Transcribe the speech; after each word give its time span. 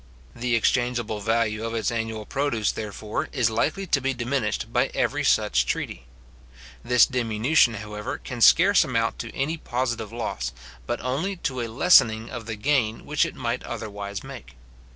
The 0.35 0.55
exchangeable 0.55 1.19
value 1.21 1.63
of 1.63 1.75
its 1.75 1.91
annual 1.91 2.25
produce, 2.25 2.71
therefore, 2.71 3.29
is 3.31 3.51
likely 3.51 3.85
to 3.85 4.01
be 4.01 4.15
diminished 4.15 4.73
by 4.73 4.87
every 4.95 5.23
such 5.23 5.67
treaty. 5.67 6.05
This 6.83 7.05
diminution, 7.05 7.75
however, 7.75 8.17
can 8.17 8.41
scarce 8.41 8.83
amount 8.83 9.19
to 9.19 9.29
any 9.35 9.57
positive 9.57 10.11
loss, 10.11 10.53
but 10.87 10.99
only 11.01 11.35
to 11.45 11.61
a 11.61 11.67
lessening 11.67 12.31
of 12.31 12.47
the 12.47 12.55
gain 12.55 13.05
which 13.05 13.27
it 13.27 13.35
might 13.35 13.61
otherwise 13.63 14.23
make. 14.23 14.53